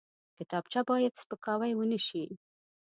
کتابچه 0.37 0.81
باید 0.89 1.19
سپکاوی 1.21 1.73
ونه 1.75 1.99
شي 2.07 2.23